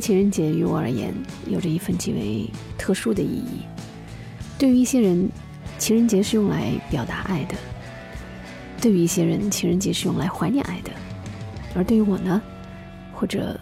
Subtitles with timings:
[0.00, 1.12] 情人节于我而言，
[1.46, 3.60] 有着一份极为特殊的意义。
[4.58, 5.28] 对于一些人，
[5.78, 7.54] 情人节是用来表达爱的；
[8.80, 10.90] 对于一些人，情人节是用来怀念爱的。
[11.74, 12.40] 而对于我呢，
[13.12, 13.58] 或者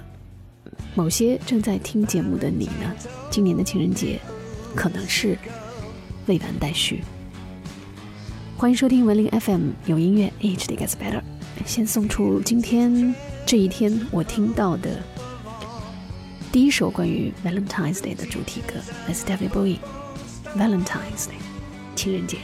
[0.94, 2.94] 某些正在听节目的你呢，
[3.30, 4.18] 今年的情人节
[4.74, 5.36] 可能是
[6.26, 7.02] 未完待续。
[8.56, 11.20] 欢迎收听文林 FM，有音乐，Each day gets better。
[11.64, 13.14] 先送出今天
[13.44, 15.02] 这一天我听到的
[16.50, 18.74] 第一首关于 Valentine's Day 的主题歌，
[19.06, 19.78] 来自 David Bowie，
[20.58, 21.36] 《Valentine's Day》，
[21.94, 22.38] 情人节。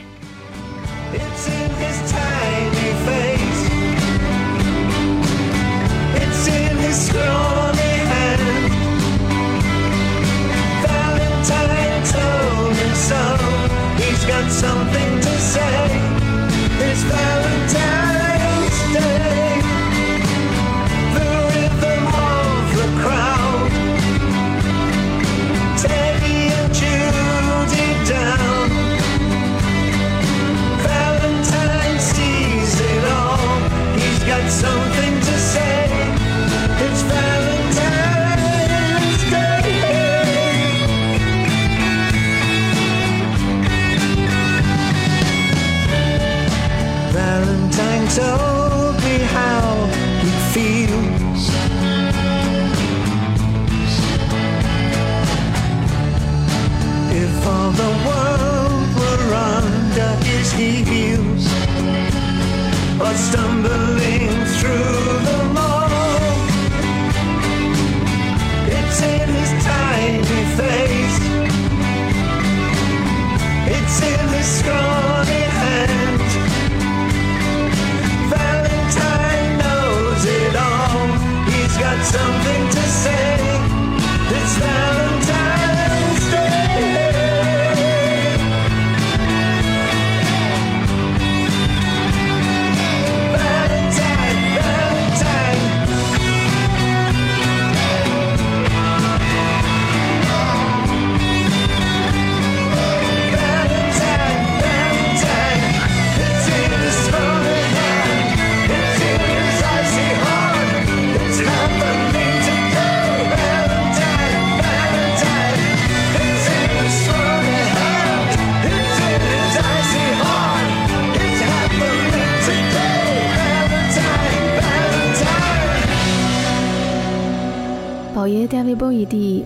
[63.15, 63.44] Stop.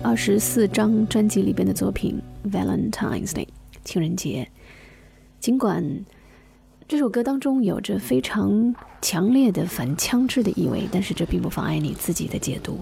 [0.02, 3.44] 二十四张专辑里边的作品《Valentine's Day》
[3.84, 4.48] 情人节。
[5.38, 5.84] 尽管
[6.88, 12.80] 这首歌当中有着非常强烈的反枪支的意味，但是这并不妨碍你自己的解读。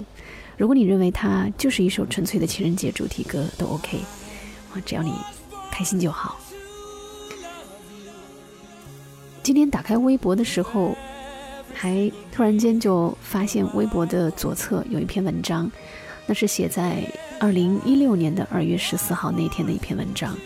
[0.56, 3.98] 如果你认为它就是一首纯粹的情人节主题歌，都 OK，
[4.86, 5.12] 只要你
[5.72, 6.38] 开心就好。
[9.42, 10.96] 今天打开微博的时候，
[11.74, 15.70] 还突然间就发现微博的左侧有一篇文章，
[16.28, 17.02] 那是写在
[17.40, 20.36] 二零一六年的二月十四号那天的一篇文章。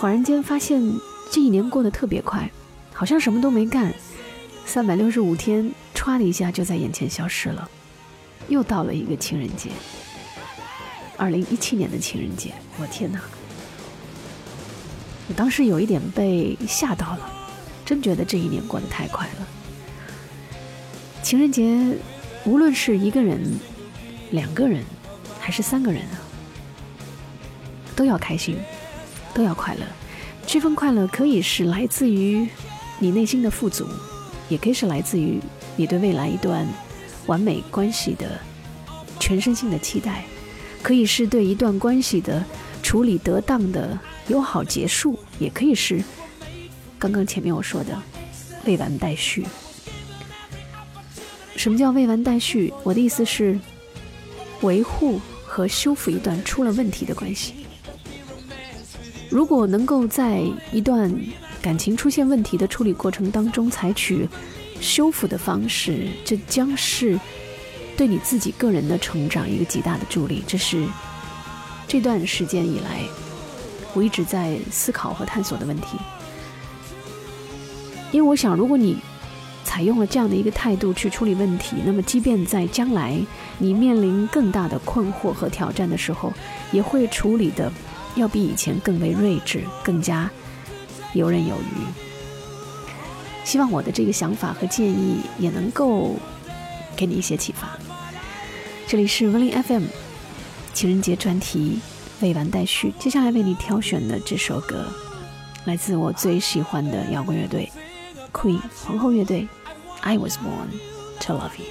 [0.00, 0.82] 恍然间发现
[1.30, 2.50] 这一年过得特别快，
[2.94, 3.94] 好像什么都没干，
[4.64, 7.70] 三百六十五天歘的一下就在眼前消失了。
[8.48, 9.68] 又到了一个情人节，
[11.18, 13.20] 二零一七年的情人节，我天哪！
[15.28, 17.30] 我当时有一点被吓到了，
[17.84, 19.46] 真觉得这一年过得太快了。
[21.22, 21.96] 情人节，
[22.44, 23.40] 无论是一个人、
[24.32, 24.82] 两个人，
[25.44, 26.14] 还是三个人啊，
[27.96, 28.56] 都要开心，
[29.34, 29.80] 都要快乐。
[30.46, 32.48] 这份快乐可以是来自于
[33.00, 33.88] 你内心的富足，
[34.48, 35.40] 也可以是来自于
[35.74, 36.64] 你对未来一段
[37.26, 38.38] 完美关系的
[39.18, 40.24] 全身心的期待，
[40.80, 42.44] 可以是对一段关系的
[42.80, 43.98] 处理得当的
[44.28, 46.00] 友好结束，也可以是
[47.00, 48.00] 刚刚前面我说的
[48.64, 49.44] 未完待续。
[51.56, 52.72] 什么叫未完待续？
[52.84, 53.58] 我的意思是
[54.62, 55.20] 维护
[55.52, 57.52] 和修复一段出了问题的关系。
[59.28, 61.14] 如果能够在一段
[61.60, 64.26] 感情出现问题的处理过程当中采取
[64.80, 67.20] 修复的方式，这将是
[67.98, 70.42] 对你自己个人的成长一个极大的助力。
[70.46, 70.86] 这是
[71.86, 73.02] 这段时间以来
[73.92, 75.98] 我一直在思考和探索的问题。
[78.10, 78.96] 因为我想，如果你
[79.64, 83.18] 采用了这样的一个态度去处理问题，那么即便在将来
[83.58, 86.32] 你面临更大的困惑和挑战的时候，
[86.72, 87.72] 也会处理的
[88.14, 90.30] 要比以前更为睿智，更加
[91.14, 91.84] 游刃有余。
[93.44, 96.16] 希望我的这个想法和建议也能够
[96.94, 97.68] 给你一些启发。
[98.86, 99.84] 这里是文林 FM，
[100.74, 101.80] 情人节专题
[102.20, 102.92] 未完待续。
[102.98, 104.86] 接下来为你挑选的这首歌，
[105.64, 107.70] 来自我最喜欢的摇滚乐队
[108.32, 109.42] Queen 皇后乐队，
[110.00, 110.68] 《I Was Born
[111.20, 111.64] to Love You》。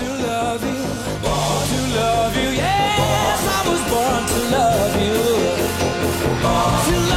[0.00, 0.82] to love you,
[1.70, 2.50] to love you.
[2.52, 5.18] Yes, I was born to love you,
[6.20, 7.09] to love you,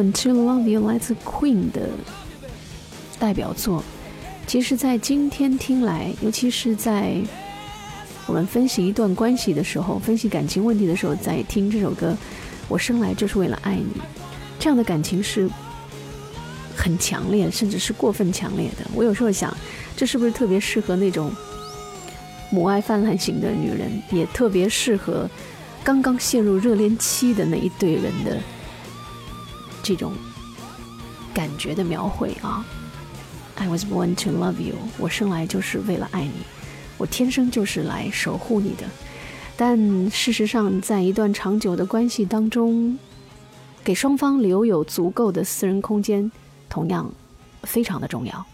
[0.00, 1.90] I Was Born to Love You》来自 Queen 的
[3.18, 3.84] 代表作。
[4.46, 7.16] 其实，在今天听来，尤其是在
[8.26, 12.16] 我们分析一段关系的时候，分析感情问题的时候，在听这首歌，
[12.68, 14.00] 我生来就是为了爱你，
[14.58, 15.48] 这样的感情是
[16.74, 18.90] 很强烈，甚至是过分强烈的。
[18.94, 19.54] 我有时候想，
[19.94, 21.30] 这是不是特别适合那种
[22.50, 25.28] 母爱泛滥型的女人，也特别适合
[25.84, 28.38] 刚刚陷入热恋期的那一对人的
[29.82, 30.12] 这种
[31.32, 32.64] 感觉的描绘啊。
[33.56, 36.32] I was born to love you，我生来就是为了爱你，
[36.96, 38.84] 我天生就是来守护你的。
[39.56, 42.98] 但事实上，在一段长久的关系当中，
[43.84, 46.32] 给双方留有足够的私人空间，
[46.70, 47.12] 同样
[47.64, 48.46] 非常的重要。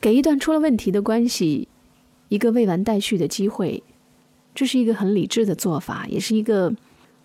[0.00, 1.68] 给一段出了问题的关系
[2.28, 3.84] 一个未完待续的机会，
[4.52, 6.74] 这是一个很理智的做法，也是一个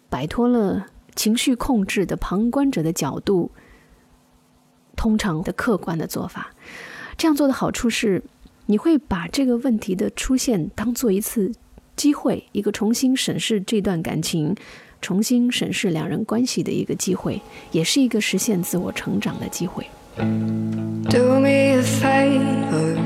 [0.10, 0.86] 摆脱了
[1.20, 3.52] 情绪控制的旁观者的角度，
[4.96, 6.54] 通常的客观的做法。
[7.18, 8.24] 这样做的好处是，
[8.68, 11.52] 你会把这个问题的出现当做一次
[11.98, 14.56] 机会，一个重新审视这段感情、
[15.02, 17.42] 重新审视两人关系的一个机会，
[17.74, 19.86] 也是一个实现自我成长的机会。
[20.16, 20.24] Do
[21.42, 22.98] me a favor,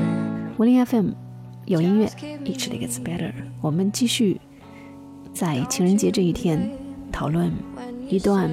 [0.56, 1.08] 柏林 FM
[1.66, 2.06] 有音乐
[2.44, 3.32] ，Each day gets better。
[3.60, 4.40] 我们继续
[5.32, 6.70] 在情人节这一天
[7.10, 7.50] 讨论
[8.08, 8.50] 一段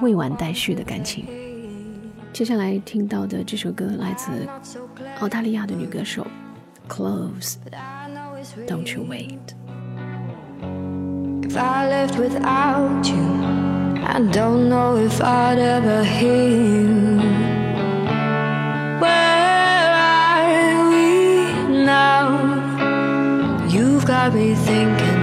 [0.00, 1.26] 未完待续的感情。
[2.32, 4.48] 接下来听到的这首歌来自
[5.20, 6.26] 澳大利亚的女歌手
[6.88, 9.54] Close，Don't you wait。
[11.42, 13.22] If I lived without you,
[14.04, 17.20] I don't know if I'd ever hear you.
[18.98, 21.52] Where are we
[21.84, 22.40] now?
[23.68, 25.13] You've got me thinking.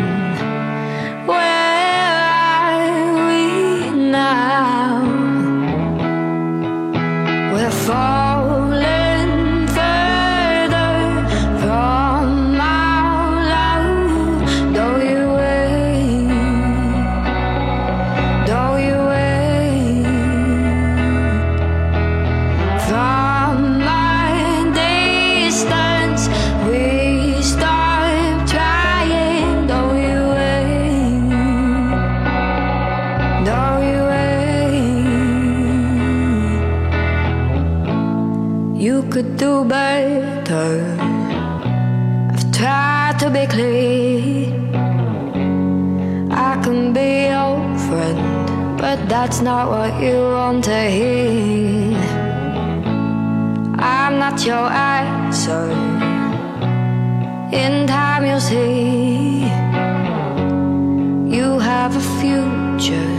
[61.81, 63.11] Have a future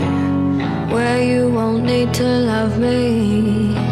[0.95, 3.82] where you won't need to love me.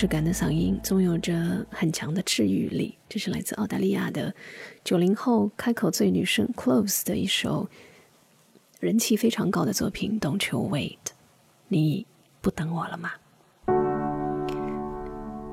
[0.00, 2.96] 质感的嗓音，总有着很强的治愈力。
[3.06, 4.34] 这是来自澳大利亚的
[4.82, 7.68] 九零后开口醉女生 Close 的一首
[8.80, 10.94] 人气非常高的作品《Don't You Wait》，
[11.68, 12.06] 你
[12.40, 13.10] 不等我了吗？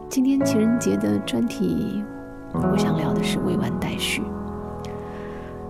[0.07, 2.01] 今天情人节的专题，
[2.53, 4.21] 我想聊的是未完待续。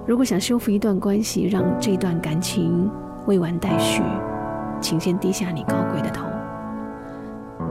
[0.05, 2.87] 如果想修复一段关系，让这段感情
[3.25, 4.03] 未完待续，
[4.79, 6.26] 请先低下你高贵的头。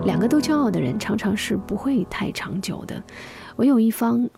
[0.06, 3.02] 两个都骄傲的人，常常是不会太长久的。
[3.56, 4.30] 唯有一方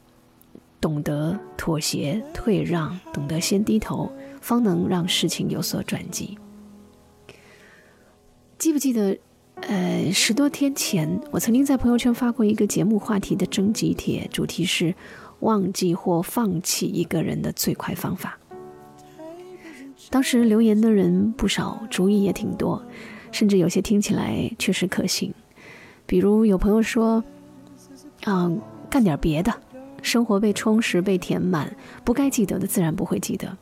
[0.81, 4.11] 懂得妥协、退让，懂得先低头，
[4.41, 6.39] 方能让事情有所转机。
[8.57, 9.19] 记不记得，
[9.61, 14.95] 呃，十多天前，我曾经在朋友圈发过一个节目话题的征集帖，主题是
[15.41, 18.39] “忘记或放弃一个人的最快方法”。
[20.09, 22.83] 当时留言的人不少，主意也挺多，
[23.31, 25.35] 甚至有些听起来确实可行。
[26.09, 27.23] 比如有朋友说，
[28.25, 28.51] 啊、
[28.89, 29.53] 干点别的，
[30.01, 33.59] 生活被充实、被填满，不该记得的自然不会记得。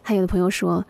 [0.00, 0.82] 还有的朋友说，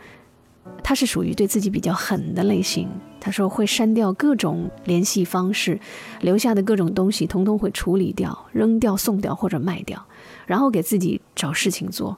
[0.84, 2.88] 他是属于对自己比较狠的类型，
[3.18, 5.80] 他说会删掉各种联系方式，
[6.20, 10.06] 留下的各种东西通通会处理掉、扔掉、送掉或者卖掉，
[10.46, 12.16] 然后给自己找事情做，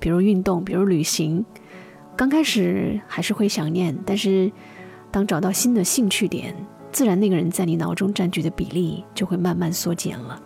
[0.00, 1.44] 比如运动，比如旅行。
[2.16, 4.50] 刚开始还是会想念，但是
[5.12, 6.54] 当找到新的兴趣点，
[6.94, 10.40] 自然那个人在你脑中占据的比例就会慢慢缩减了。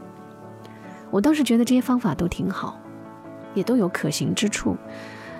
[1.10, 2.80] 我当时觉得这些方法都挺好，
[3.52, 4.74] 也都有可行之处，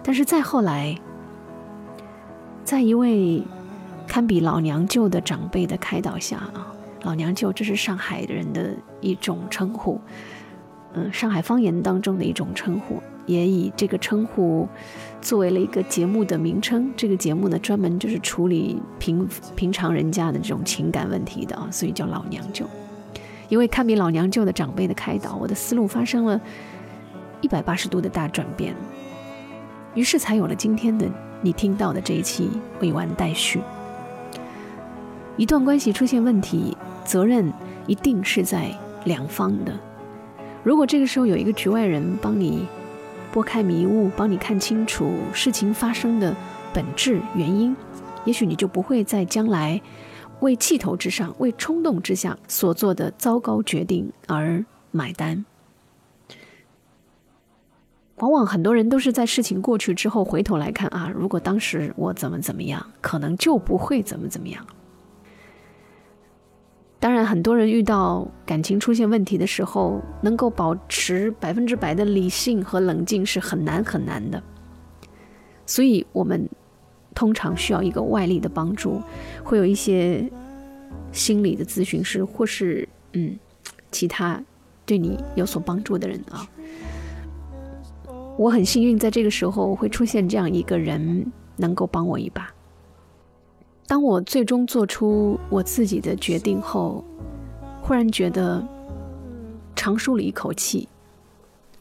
[0.02, 0.94] 但是再后来，
[2.62, 3.42] 在一位
[4.06, 6.74] 堪比老娘舅的长辈的开导下啊，
[7.04, 9.98] 老娘舅这是上海人的一种称呼，
[10.92, 14.66] 嗯，上海方言当中的一种称呼，也以这个称呼
[15.20, 16.92] 作为了一个节目的名称。
[16.96, 22.66] 这个节目呢，专门就是处理平平常人家的这种情感问题的啊，所以叫老娘舅。
[23.48, 26.40] 因为堪比老娘舅的长辈的开导，我的思路发生了
[27.40, 28.74] 一百八十度的大转变，
[29.94, 31.08] 于是才有了今天的
[31.40, 33.60] 你听到的这一期未完待续。
[35.36, 37.52] 一段关系出现问题，责任
[37.86, 38.70] 一定是在
[39.04, 39.72] 两方的。
[40.64, 42.66] 如果这个时候有一个局外人帮你
[43.30, 46.34] 拨开迷雾，帮你看清楚事情发生的
[46.72, 47.76] 本质原因，
[48.24, 49.80] 也许你就不会在将来
[50.40, 55.44] 为气头之上、为冲动之下所做的糟糕决定而买单。
[58.16, 64.66] 往往很多人都是在事情过去之后回头来看啊，如果当时我怎么怎么样，可能就不会怎么怎么样。
[67.00, 74.42] 当然，很多人遇到感情出现问题的时候，能够保持百分之百的理性和冷静是很难很难的。
[75.64, 76.48] 所以，我们
[77.14, 79.00] 通常需要一个外力的帮助，
[79.44, 80.28] 会有一些
[81.12, 83.38] 心理的咨询师，或是嗯
[83.92, 84.42] 其他
[84.84, 86.48] 对你有所帮助的人啊。
[88.36, 92.52] 我很幸运，在这个时候会出现这样一个人，能够帮我一把。
[93.88, 97.02] 当我最终做出我自己的决定后，
[97.80, 98.62] 忽然觉得
[99.74, 100.86] 长舒了一口气。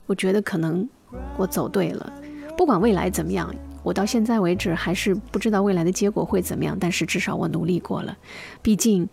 [0.06, 0.88] 我觉得可能
[1.36, 2.14] 我走对了，
[2.58, 8.18] 不管未来怎么样，我到现在为止还是不知道未来的结果会怎么样，但是至少我努力过了。
[8.62, 9.06] 毕竟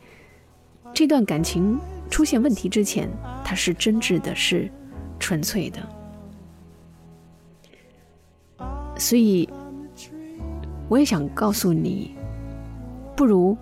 [0.92, 1.76] 这段感情
[2.08, 3.10] 出现问题之前，
[3.44, 4.70] 它是真挚的，是
[5.18, 5.80] 纯粹的。
[8.96, 9.48] 所以，
[10.88, 12.14] 我也想告诉你，
[13.16, 13.56] 不如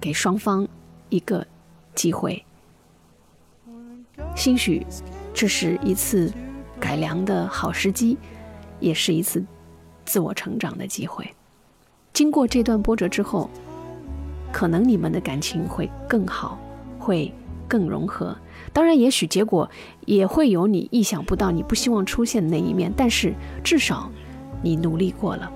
[0.00, 0.66] 给双方
[1.08, 1.46] 一个
[1.94, 2.44] 机会，
[4.34, 4.84] 兴许
[5.34, 6.32] 这是一次
[6.80, 8.16] 改良的好时机，
[8.80, 9.44] 也是一次
[10.04, 11.28] 自我成长的机会。
[12.12, 13.48] 经过这段波折之后，
[14.50, 16.58] 可能你们的感情会更好，
[16.98, 17.32] 会
[17.68, 18.36] 更融合。
[18.72, 19.70] 当然，也许结果
[20.06, 24.10] 也会有你意想不到、你不希望出现的那一面，但是至少
[24.62, 25.52] 你努力过了。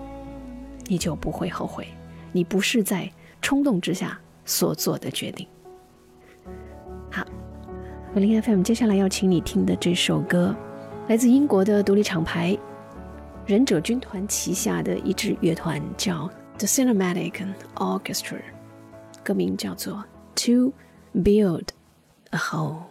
[0.89, 1.89] 你就不会后悔，
[2.37, 5.49] 你不是在冲动之下所做的决定。
[7.11, 7.27] 好，
[8.15, 10.55] 五零 FM，接下来要请你听的这首歌，
[11.09, 12.55] 来自英国的独立厂牌
[13.47, 16.29] 忍者军团旗下的一支乐团，叫
[16.59, 18.43] The Cinematic Orchestra，
[19.25, 20.05] 歌名叫做
[20.47, 20.75] 《To
[21.19, 21.69] Build
[22.33, 22.85] a Home》。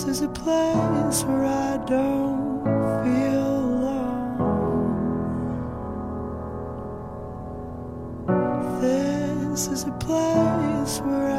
[0.00, 2.64] This is a place where I don't
[3.04, 4.40] feel alone.
[8.80, 11.29] This is a place where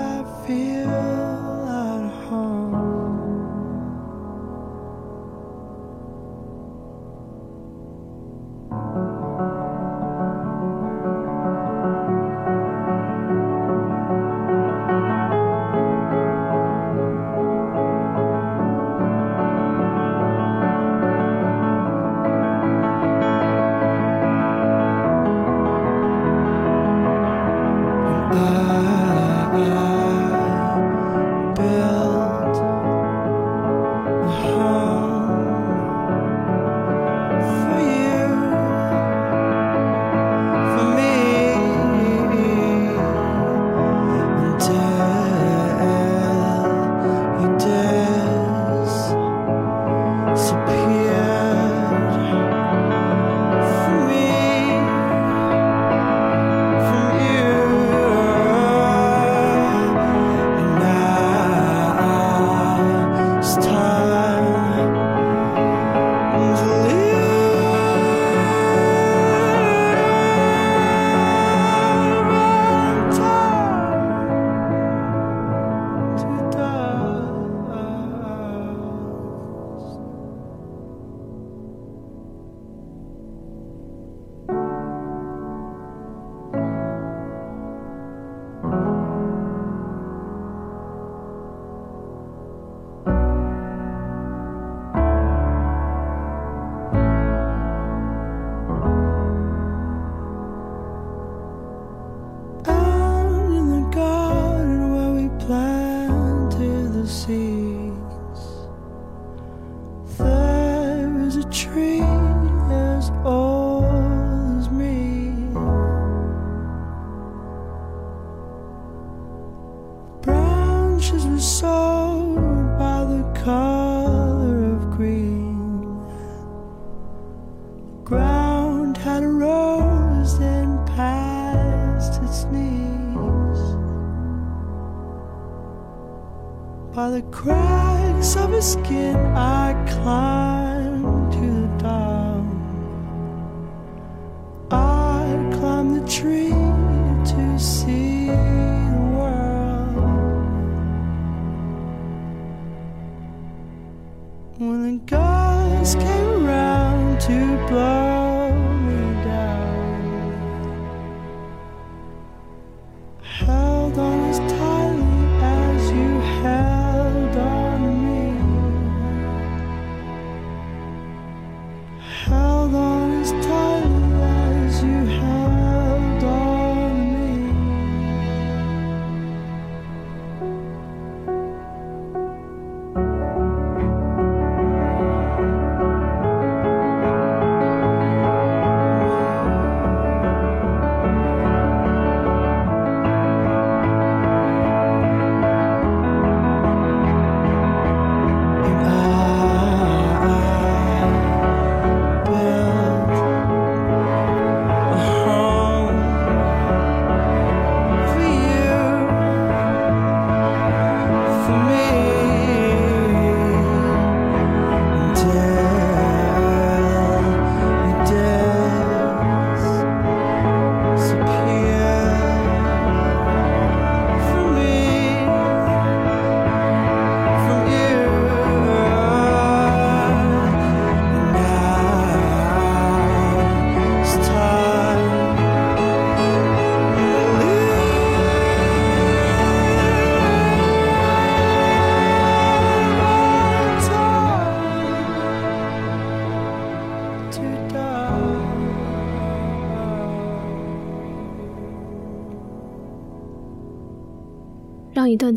[136.94, 140.81] By the cracks of his skin, I climbed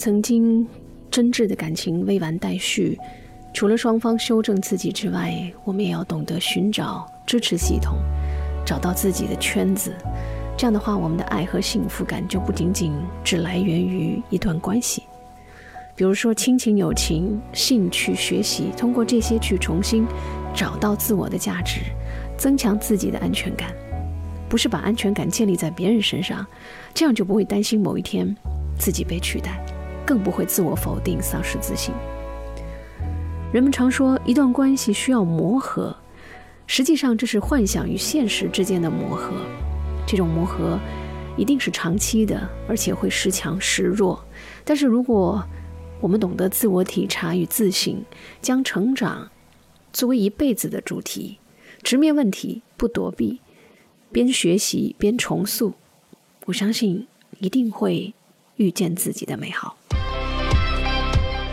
[0.04, 0.66] 曾经
[1.10, 3.00] 真挚的感情未完待续，
[3.54, 7.96] 除了双方修正自己之外，我们也要懂得寻找支持系统，
[8.66, 9.94] 找到自己的圈子。
[10.58, 12.92] 这样的话，我们的爱和幸福感就不仅仅
[13.24, 15.04] 只来源于一段关系。
[15.96, 20.04] 比如说亲情、友情、兴趣、学习，通过这些去重新
[20.54, 21.80] 找到自我的价值，
[22.36, 23.72] 增强自己的安全感。
[24.50, 26.46] 不是把安全感建立在别人身上，
[26.92, 28.36] 这样就不会担心某一天
[28.78, 29.64] 自己被取代，
[30.06, 31.94] 更不会自我否定、丧失自信。
[33.52, 35.96] 人们常说一段关系需要磨合，
[36.66, 39.32] 实际上这是幻想与现实之间的磨合。
[40.06, 40.78] 这种磨合
[41.36, 44.24] 一定是长期的，而且会时强时弱。
[44.64, 45.42] 但是如果
[46.00, 48.04] 我们懂得自我体察与自省，
[48.42, 49.30] 将成长
[49.92, 51.38] 作为一辈子的主题，
[51.82, 53.40] 直面问题，不躲避。
[54.12, 55.72] 边学习边重塑，
[56.46, 57.06] 我相信
[57.38, 58.14] 一定会
[58.56, 59.76] 遇见自己的美好。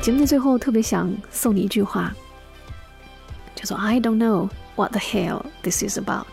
[0.02, 2.14] 节目的最后，特别想送你一句话，
[3.56, 6.26] 叫做 "I don't know what the hell this is about,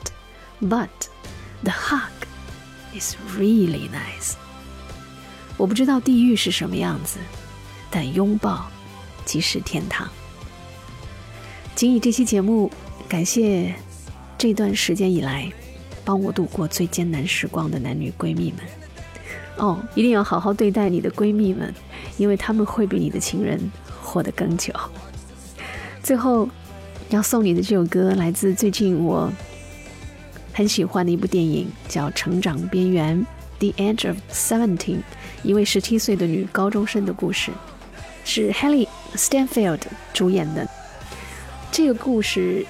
[0.61, 0.88] but
[1.62, 2.11] the hug
[2.98, 4.35] is really nice."
[5.57, 7.18] 我不知道地狱是什么样子，
[7.90, 8.68] 但拥抱
[9.24, 10.09] 即是天堂。
[11.74, 12.70] 仅以这期节目，
[13.09, 13.74] 感谢
[14.37, 15.52] 这段时间以来。
[16.04, 18.61] 帮我度过最艰难时光的男女闺蜜们，
[19.59, 21.73] 哦，一定要好好对待你的闺蜜们，
[22.16, 23.61] 因为她们会比你的情人
[24.01, 24.73] 活得更久。
[26.03, 26.49] 最后，
[27.11, 29.31] 要送你的这首歌来自最近我
[30.53, 33.27] 很喜欢的一部电影，叫《成长边缘》
[33.73, 35.01] （The Edge of Seventeen），
[35.42, 37.51] 一位十七岁的女高中生的故事，
[38.25, 39.81] 是 Haley Stanfield
[40.14, 40.66] 主演的。
[41.71, 42.64] 这个故事，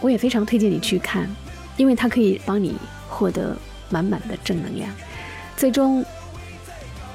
[0.00, 1.28] 我也非常推荐你去看。
[1.76, 2.76] 因为它可以帮你
[3.08, 3.56] 获得
[3.90, 4.88] 满满的正能量。
[5.56, 6.04] 最终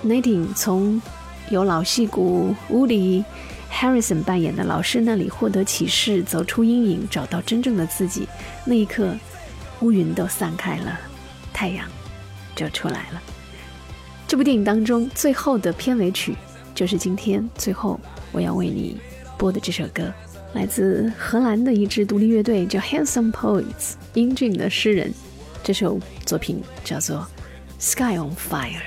[0.01, 1.01] n a t i n g 从
[1.49, 3.23] 由老戏骨 Woody
[3.71, 8.27] Harrison 扮演的老师那里获得启示，走出阴影，找到真正的自己。
[8.65, 9.15] 那一刻，
[9.81, 10.99] 乌云都散开了，
[11.53, 11.87] 太阳
[12.55, 13.21] 就出来了。
[14.27, 16.35] 这部电影当中最后的片尾曲，
[16.75, 17.99] 就是今天最后
[18.31, 18.99] 我要为你
[19.37, 20.11] 播的这首歌。
[20.53, 25.13] 来自荷兰的一支独立乐队叫 Handsome Poets，英俊的诗人。
[25.63, 27.17] 这首作品叫做
[27.79, 28.81] 《Sky on Fire》，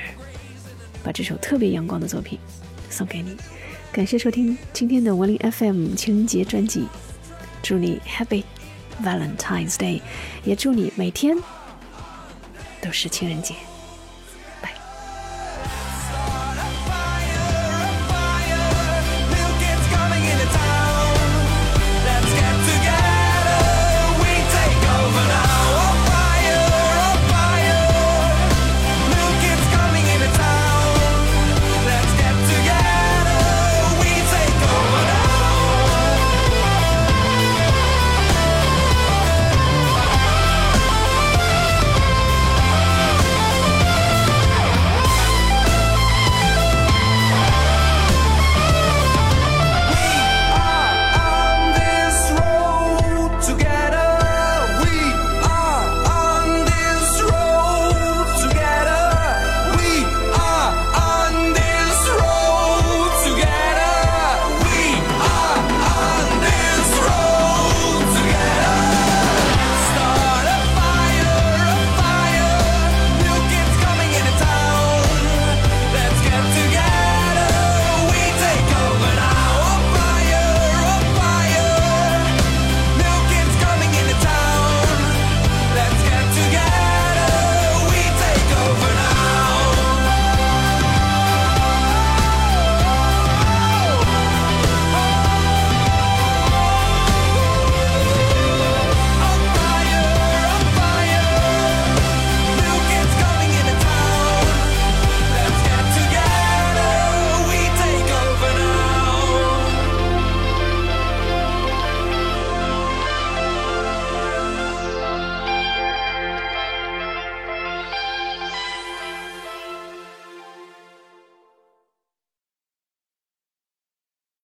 [1.03, 2.39] 把这首特别阳光的作品
[2.91, 3.37] 送给你。
[3.93, 6.87] 感谢收听今天的文林 FM 情人节专辑，
[7.63, 8.45] 祝你 Happy
[9.03, 10.01] Valentine's Day，
[10.45, 11.37] 也祝你每天
[12.81, 13.55] 都是情人节。